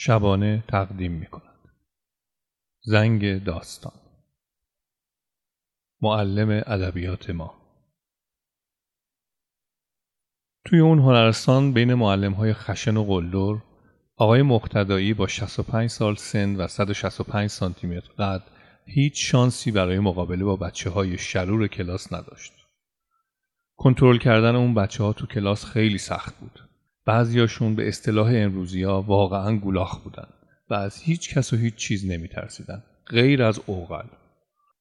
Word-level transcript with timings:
شبانه 0.00 0.64
تقدیم 0.68 1.12
می 1.12 1.26
کند. 1.26 1.58
زنگ 2.82 3.44
داستان 3.44 3.92
معلم 6.02 6.62
ادبیات 6.66 7.30
ما 7.30 7.54
توی 10.64 10.78
اون 10.78 10.98
هنرستان 10.98 11.72
بین 11.72 11.94
معلم 11.94 12.32
های 12.32 12.54
خشن 12.54 12.96
و 12.96 13.04
قلدر 13.04 13.62
آقای 14.16 14.42
مقتدایی 14.42 15.14
با 15.14 15.26
65 15.26 15.90
سال 15.90 16.14
سن 16.14 16.56
و 16.56 16.68
165 16.68 17.50
سانتی 17.50 17.86
متر 17.86 18.12
قد 18.18 18.42
هیچ 18.86 19.30
شانسی 19.30 19.70
برای 19.70 19.98
مقابله 19.98 20.44
با 20.44 20.56
بچه 20.56 20.90
های 20.90 21.18
شرور 21.18 21.66
کلاس 21.66 22.12
نداشت. 22.12 22.52
کنترل 23.76 24.18
کردن 24.18 24.56
اون 24.56 24.74
بچه 24.74 25.04
ها 25.04 25.12
تو 25.12 25.26
کلاس 25.26 25.64
خیلی 25.64 25.98
سخت 25.98 26.38
بود. 26.40 26.47
بعضیاشون 27.08 27.74
به 27.74 27.88
اصطلاح 27.88 28.30
امروزی 28.34 28.82
ها 28.82 29.02
واقعا 29.02 29.56
گولاخ 29.56 29.98
بودن 29.98 30.28
و 30.70 30.74
از 30.74 31.02
هیچ 31.02 31.34
کس 31.34 31.52
و 31.52 31.56
هیچ 31.56 31.74
چیز 31.74 32.10
نمی 32.10 32.28
ترسیدن. 32.28 32.82
غیر 33.06 33.42
از 33.42 33.60
اوغل. 33.66 34.06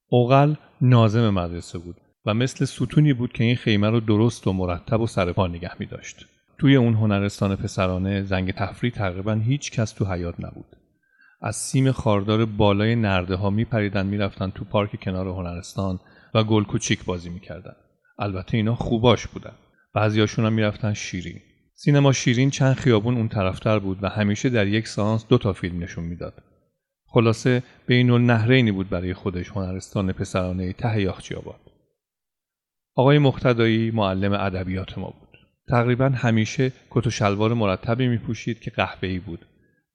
اوغل 0.10 0.54
نازم 0.82 1.30
مدرسه 1.30 1.78
بود 1.78 1.96
و 2.26 2.34
مثل 2.34 2.66
ستونی 2.66 3.14
بود 3.14 3.34
که 3.34 3.44
این 3.44 3.56
خیمه 3.56 3.90
رو 3.90 4.00
درست 4.00 4.48
و 4.48 4.54
مرتب 4.54 5.02
و 5.02 5.08
سرپا 5.08 5.48
نگه 5.48 5.72
می 5.80 5.86
داشت. 5.86 6.26
توی 6.58 6.76
اون 6.76 6.94
هنرستان 6.94 7.56
پسرانه 7.56 8.24
زنگ 8.24 8.52
تفریح 8.52 8.92
تقریبا 8.92 9.34
هیچ 9.34 9.72
کس 9.72 9.92
تو 9.92 10.06
حیات 10.06 10.36
نبود. 10.40 10.78
از 11.42 11.56
سیم 11.56 11.92
خاردار 11.92 12.46
بالای 12.46 12.96
نرده 12.96 13.36
ها 13.36 13.50
می 13.50 13.66
پریدن 13.66 14.06
می 14.06 14.18
رفتن 14.18 14.50
تو 14.50 14.66
پارک 14.66 15.04
کنار 15.04 15.28
هنرستان 15.28 16.00
و 16.34 16.44
گل 16.44 16.64
کوچیک 16.64 17.06
بازی 17.06 17.30
می 17.30 17.40
کردن. 17.40 17.76
البته 18.20 18.58
اینا 18.58 18.76
خوباش 18.76 19.28
بودن. 19.28 19.54
بعضیاشون 19.94 20.46
هم 20.46 20.54
می‌رفتن 20.54 20.94
شیرین. 20.94 21.42
سینما 21.80 22.12
شیرین 22.12 22.50
چند 22.50 22.76
خیابون 22.76 23.16
اون 23.16 23.28
طرفتر 23.28 23.80
بود 23.80 24.04
و 24.04 24.10
همیشه 24.10 24.50
در 24.50 24.68
یک 24.68 24.88
سانس 24.88 25.26
دو 25.28 25.38
تا 25.38 25.54
فیلم 25.54 25.84
نشون 25.84 26.04
می‌داد. 26.04 26.34
خلاصه 27.06 27.64
بین 27.88 28.10
النهرینی 28.10 28.72
بود 28.72 28.90
برای 28.90 29.14
خودش 29.14 29.50
هنرستان 29.50 30.12
پسرانه 30.12 30.74
ته 30.74 31.02
یاخچی 31.02 31.36
آباد. 31.36 31.60
آقای 32.96 33.20
مقتدایی 33.20 33.92
معلم 33.92 34.34
ادبیات 34.34 34.98
ما 34.98 35.10
بود. 35.20 35.40
تقریبا 35.70 36.10
همیشه 36.10 36.72
کت 36.90 37.08
و 37.08 37.10
شلوار 37.10 37.54
مرتبی 37.54 38.08
می 38.08 38.18
پوشید 38.18 38.60
که 38.60 38.72
قهوه‌ای 38.72 39.20
بود 39.20 39.46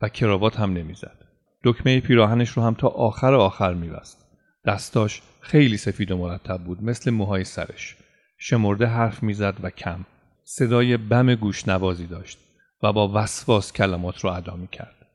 و 0.00 0.08
کراوات 0.08 0.60
هم 0.60 0.72
نمی‌زد. 0.72 1.18
دکمه 1.64 2.00
پیراهنش 2.00 2.48
رو 2.48 2.62
هم 2.62 2.74
تا 2.74 2.88
آخر 2.88 3.34
آخر 3.34 3.74
میبست. 3.74 4.26
دستاش 4.66 5.22
خیلی 5.40 5.76
سفید 5.76 6.10
و 6.10 6.16
مرتب 6.16 6.64
بود 6.64 6.82
مثل 6.82 7.10
موهای 7.10 7.44
سرش. 7.44 7.96
شمرده 8.38 8.86
حرف 8.86 9.22
می‌زد 9.22 9.54
و 9.62 9.70
کم. 9.70 10.04
صدای 10.44 10.96
بم 10.96 11.34
گوش 11.34 11.68
نوازی 11.68 12.06
داشت 12.06 12.38
و 12.82 12.92
با 12.92 13.10
وسواس 13.14 13.72
کلمات 13.72 14.20
رو 14.20 14.30
ادا 14.30 14.56
می 14.56 14.68
کرد. 14.68 15.06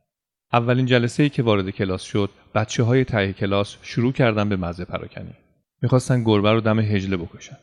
اولین 0.54 0.86
جلسه 0.86 1.24
ای 1.24 1.30
که 1.30 1.44
وارد 1.44 1.70
کلاس 1.70 2.02
شد 2.02 2.30
بچه 2.56 2.84
های 2.84 3.06
ته 3.06 3.34
کلاس 3.34 3.78
شروع 3.82 4.14
کردن 4.14 4.50
به 4.50 4.56
مزه 4.56 4.86
پراکنی. 4.86 5.34
می‌خواستن 5.82 6.24
گربه 6.24 6.52
رو 6.52 6.62
دم 6.62 6.80
هجله 6.80 7.18
بکشن. 7.18 7.58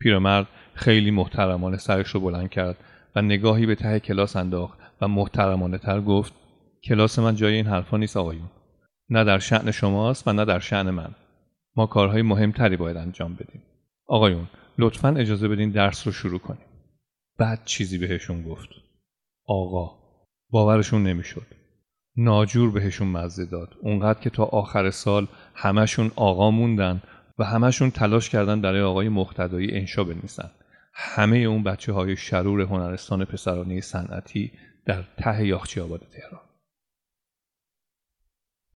پیرمرد 0.00 0.46
خیلی 0.74 1.10
محترمانه 1.10 1.76
سرش 1.76 2.08
رو 2.08 2.20
بلند 2.20 2.50
کرد 2.50 2.76
و 3.16 3.22
نگاهی 3.22 3.66
به 3.66 3.74
ته 3.74 4.00
کلاس 4.00 4.36
انداخت 4.36 4.78
و 5.00 5.08
محترمانه 5.08 5.78
تر 5.78 6.00
گفت 6.00 6.32
کلاس 6.84 7.18
من 7.18 7.34
جای 7.34 7.54
این 7.54 7.66
حرفا 7.66 7.96
نیست 7.96 8.16
آقایون. 8.16 8.50
نه 9.10 9.24
در 9.24 9.38
شعن 9.38 9.70
شماست 9.70 10.28
و 10.28 10.32
نه 10.32 10.44
در 10.44 10.58
شعن 10.58 10.90
من. 10.90 11.10
ما 11.76 11.86
کارهای 11.86 12.22
مهمتری 12.22 12.76
باید 12.76 12.96
انجام 12.96 13.34
بدیم. 13.34 13.62
آقایون 14.06 14.48
لطفا 14.78 15.08
اجازه 15.08 15.48
بدین 15.48 15.70
درس 15.70 16.06
رو 16.06 16.12
شروع 16.12 16.38
کنیم. 16.38 16.67
بعد 17.38 17.64
چیزی 17.64 17.98
بهشون 17.98 18.42
گفت. 18.42 18.68
آقا 19.46 19.98
باورشون 20.50 21.02
نمی‌شد. 21.02 21.46
ناجور 22.16 22.70
بهشون 22.70 23.08
مزه 23.08 23.44
داد. 23.44 23.74
اونقدر 23.82 24.20
که 24.20 24.30
تا 24.30 24.44
آخر 24.44 24.90
سال 24.90 25.26
همشون 25.54 26.10
آقا 26.16 26.50
موندن 26.50 27.02
و 27.38 27.44
همشون 27.44 27.90
تلاش 27.90 28.30
کردن 28.30 28.60
برای 28.60 28.80
آقای 28.82 29.08
مختدایی 29.08 29.76
انشا 29.76 30.04
بنویسن. 30.04 30.50
همه 30.94 31.36
اون 31.36 31.62
بچه 31.62 31.92
های 31.92 32.16
شرور 32.16 32.60
هنرستان 32.60 33.24
پسرانه 33.24 33.80
صنعتی 33.80 34.52
در 34.86 35.04
ته 35.16 35.46
یاخچی 35.46 35.80
آباد 35.80 36.00
تهران. 36.00 36.47